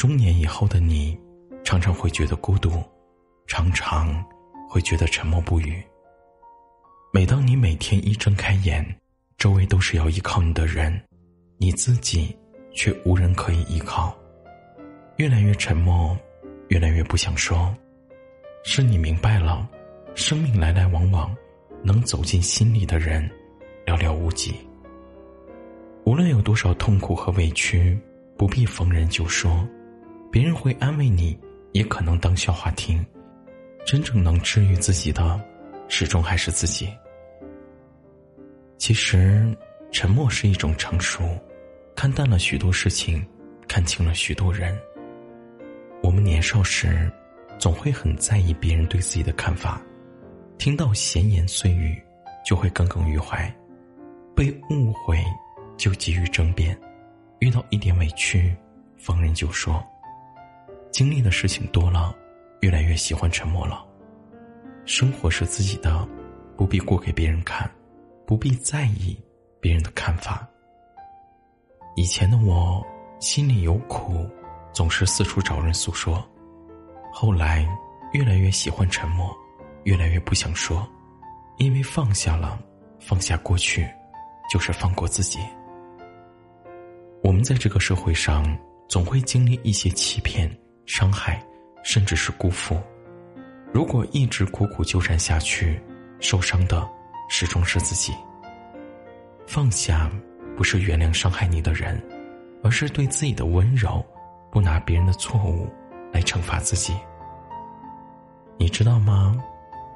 [0.00, 1.14] 中年以后的你，
[1.62, 2.82] 常常会觉得孤独，
[3.46, 4.24] 常常
[4.66, 5.78] 会觉得沉默不语。
[7.12, 8.82] 每当你每天一睁开眼，
[9.36, 10.98] 周围都是要依靠你的人，
[11.58, 12.34] 你自己
[12.72, 14.16] 却无人可以依靠，
[15.18, 16.16] 越来越沉默，
[16.68, 17.70] 越来越不想说。
[18.64, 19.68] 是你明白了，
[20.14, 21.36] 生命来来往往，
[21.82, 23.30] 能走进心里的人
[23.84, 24.54] 寥寥无几。
[26.06, 28.00] 无论有多少痛苦和委屈，
[28.38, 29.62] 不必逢人就说。
[30.30, 31.36] 别人会安慰你，
[31.72, 33.04] 也可能当笑话听。
[33.84, 35.40] 真正能治愈自己的，
[35.88, 36.88] 始终还是自己。
[38.78, 39.56] 其实，
[39.90, 41.36] 沉默是一种成熟，
[41.96, 43.26] 看淡了许多事情，
[43.66, 44.78] 看清了许多人。
[46.00, 47.10] 我们年少时，
[47.58, 49.82] 总会很在意别人对自己的看法，
[50.58, 52.00] 听到闲言碎语，
[52.46, 53.52] 就会耿耿于怀；
[54.36, 55.18] 被误会，
[55.76, 56.72] 就急于争辩；
[57.40, 58.54] 遇到一点委屈，
[58.96, 59.84] 逢人就说。
[60.90, 62.14] 经历的事情多了，
[62.60, 63.86] 越来越喜欢沉默了。
[64.84, 66.06] 生活是自己的，
[66.56, 67.70] 不必过给别人看，
[68.26, 69.16] 不必在意
[69.60, 70.46] 别人的看法。
[71.96, 72.84] 以前的我
[73.20, 74.28] 心里有苦，
[74.72, 76.26] 总是四处找人诉说。
[77.12, 77.66] 后来
[78.12, 79.36] 越来越喜欢沉默，
[79.84, 80.86] 越来越不想说，
[81.58, 82.58] 因为放下了，
[83.00, 83.88] 放下过去，
[84.50, 85.38] 就是放过自己。
[87.22, 88.56] 我们在这个社会上，
[88.88, 90.50] 总会经历一些欺骗。
[90.92, 91.40] 伤害，
[91.84, 92.76] 甚至是辜负。
[93.72, 95.80] 如果一直苦苦纠缠下去，
[96.18, 96.84] 受伤的
[97.28, 98.12] 始终是自己。
[99.46, 100.10] 放下，
[100.56, 102.02] 不是原谅伤害你的人，
[102.64, 104.04] 而是对自己的温柔，
[104.50, 105.68] 不拿别人的错误
[106.12, 106.92] 来惩罚自己。
[108.58, 109.40] 你知道吗？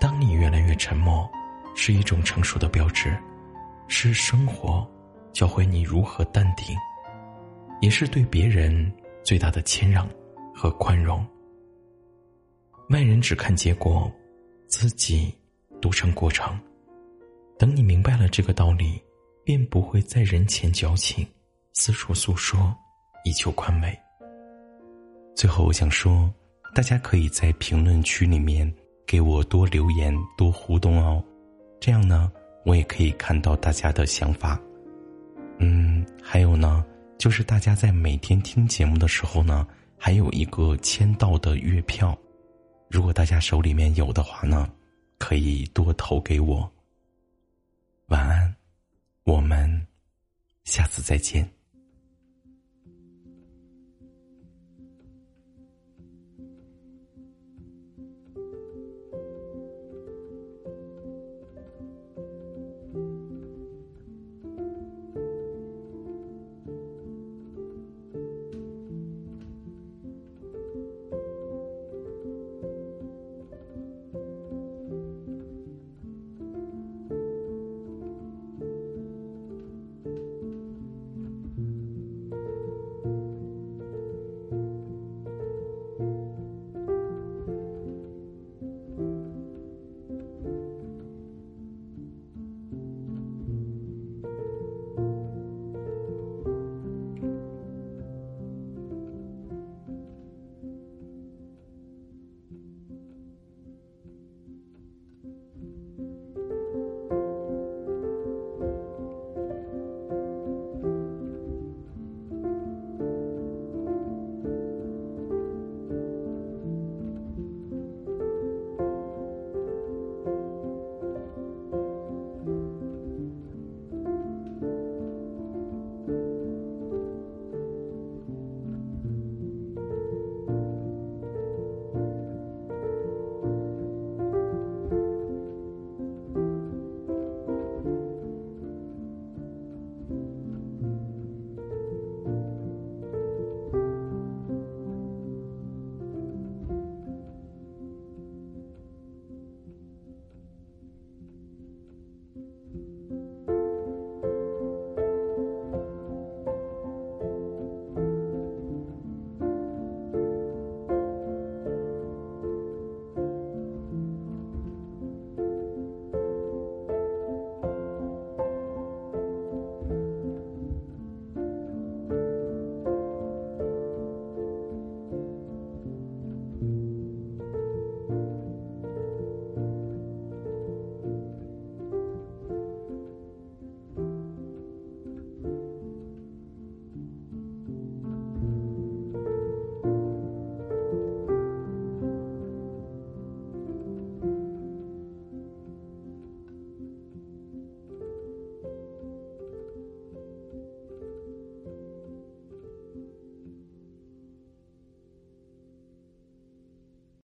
[0.00, 1.30] 当你越来越沉默，
[1.76, 3.16] 是一种成熟的标志，
[3.86, 4.84] 是生活
[5.32, 6.76] 教会你如何淡定，
[7.80, 10.04] 也是对别人最大的谦让。
[10.60, 11.26] 和宽容。
[12.90, 14.12] 外人只看结果，
[14.66, 15.34] 自己
[15.80, 16.60] 独成过程。
[17.58, 19.00] 等你明白了这个道理，
[19.42, 21.26] 便不会在人前矫情，
[21.72, 22.76] 四处诉说，
[23.24, 23.98] 以求宽慰。
[25.34, 26.30] 最后，我想说，
[26.74, 28.70] 大家可以在评论区里面
[29.06, 31.24] 给我多留言、多互动哦，
[31.80, 32.30] 这样呢，
[32.66, 34.60] 我也可以看到大家的想法。
[35.56, 36.84] 嗯，还有呢，
[37.16, 39.66] 就是大家在每天听节目的时候呢。
[40.02, 42.18] 还有一个签到的月票，
[42.88, 44.66] 如果大家手里面有的话呢，
[45.18, 46.68] 可以多投给我。
[48.06, 48.56] 晚安，
[49.24, 49.86] 我们
[50.64, 51.46] 下次再见。